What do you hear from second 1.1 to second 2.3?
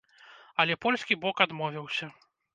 бок адмовіўся.